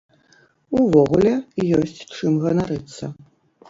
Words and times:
Увогуле, 0.79 1.33
ёсць 1.83 2.05
чым 2.15 2.43
ганарыцца! 2.49 3.17